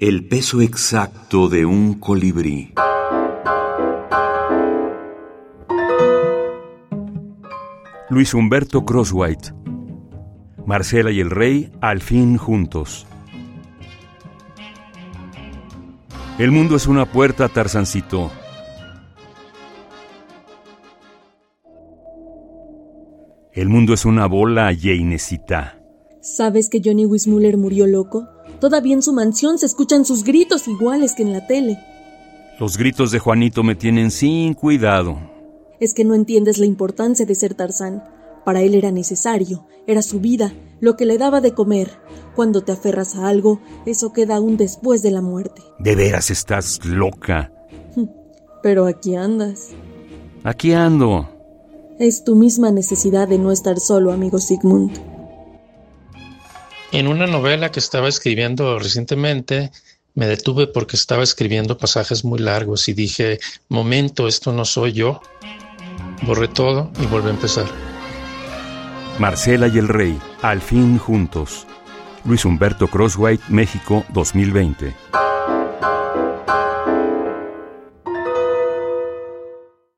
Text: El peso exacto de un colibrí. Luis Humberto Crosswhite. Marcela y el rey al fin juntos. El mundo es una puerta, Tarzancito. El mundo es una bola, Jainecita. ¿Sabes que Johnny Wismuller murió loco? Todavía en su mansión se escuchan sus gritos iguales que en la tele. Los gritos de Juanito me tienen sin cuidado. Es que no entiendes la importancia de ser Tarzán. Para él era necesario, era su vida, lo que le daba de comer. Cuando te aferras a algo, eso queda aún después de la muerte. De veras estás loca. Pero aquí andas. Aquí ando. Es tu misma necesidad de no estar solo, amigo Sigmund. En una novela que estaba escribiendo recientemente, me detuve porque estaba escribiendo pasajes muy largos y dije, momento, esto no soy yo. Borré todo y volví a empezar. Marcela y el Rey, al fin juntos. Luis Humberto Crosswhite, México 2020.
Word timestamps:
El 0.00 0.28
peso 0.28 0.60
exacto 0.60 1.48
de 1.48 1.66
un 1.66 1.94
colibrí. 1.94 2.72
Luis 8.08 8.32
Humberto 8.32 8.84
Crosswhite. 8.84 9.52
Marcela 10.64 11.10
y 11.10 11.18
el 11.18 11.30
rey 11.30 11.72
al 11.80 12.00
fin 12.00 12.36
juntos. 12.36 13.08
El 16.38 16.52
mundo 16.52 16.76
es 16.76 16.86
una 16.86 17.04
puerta, 17.04 17.48
Tarzancito. 17.48 18.30
El 23.52 23.68
mundo 23.68 23.94
es 23.94 24.04
una 24.04 24.26
bola, 24.26 24.72
Jainecita. 24.80 25.77
¿Sabes 26.36 26.68
que 26.68 26.80
Johnny 26.84 27.06
Wismuller 27.06 27.56
murió 27.56 27.86
loco? 27.86 28.28
Todavía 28.60 28.94
en 28.94 29.02
su 29.02 29.12
mansión 29.12 29.58
se 29.58 29.66
escuchan 29.66 30.04
sus 30.04 30.24
gritos 30.24 30.68
iguales 30.68 31.14
que 31.14 31.22
en 31.22 31.32
la 31.32 31.46
tele. 31.46 31.78
Los 32.60 32.76
gritos 32.76 33.10
de 33.10 33.18
Juanito 33.18 33.62
me 33.62 33.74
tienen 33.74 34.10
sin 34.10 34.54
cuidado. 34.54 35.18
Es 35.80 35.94
que 35.94 36.04
no 36.04 36.14
entiendes 36.14 36.58
la 36.58 36.66
importancia 36.66 37.24
de 37.24 37.34
ser 37.34 37.54
Tarzán. 37.54 38.04
Para 38.44 38.62
él 38.62 38.74
era 38.74 38.92
necesario, 38.92 39.66
era 39.86 40.02
su 40.02 40.20
vida, 40.20 40.52
lo 40.80 40.96
que 40.96 41.06
le 41.06 41.18
daba 41.18 41.40
de 41.40 41.54
comer. 41.54 41.98
Cuando 42.34 42.62
te 42.62 42.72
aferras 42.72 43.16
a 43.16 43.28
algo, 43.28 43.60
eso 43.86 44.12
queda 44.12 44.36
aún 44.36 44.56
después 44.56 45.02
de 45.02 45.10
la 45.10 45.22
muerte. 45.22 45.62
De 45.78 45.96
veras 45.96 46.30
estás 46.30 46.84
loca. 46.84 47.52
Pero 48.62 48.86
aquí 48.86 49.14
andas. 49.16 49.70
Aquí 50.44 50.72
ando. 50.72 51.28
Es 51.98 52.22
tu 52.22 52.36
misma 52.36 52.70
necesidad 52.70 53.28
de 53.28 53.38
no 53.38 53.50
estar 53.50 53.80
solo, 53.80 54.12
amigo 54.12 54.38
Sigmund. 54.38 55.17
En 56.98 57.06
una 57.06 57.28
novela 57.28 57.70
que 57.70 57.78
estaba 57.78 58.08
escribiendo 58.08 58.76
recientemente, 58.80 59.70
me 60.16 60.26
detuve 60.26 60.66
porque 60.66 60.96
estaba 60.96 61.22
escribiendo 61.22 61.78
pasajes 61.78 62.24
muy 62.24 62.40
largos 62.40 62.88
y 62.88 62.92
dije, 62.92 63.38
momento, 63.68 64.26
esto 64.26 64.52
no 64.52 64.64
soy 64.64 64.94
yo. 64.94 65.20
Borré 66.22 66.48
todo 66.48 66.90
y 67.00 67.06
volví 67.06 67.28
a 67.28 67.30
empezar. 67.30 67.66
Marcela 69.20 69.68
y 69.68 69.78
el 69.78 69.86
Rey, 69.86 70.18
al 70.42 70.60
fin 70.60 70.98
juntos. 70.98 71.68
Luis 72.24 72.44
Humberto 72.44 72.88
Crosswhite, 72.88 73.44
México 73.48 74.04
2020. 74.08 75.27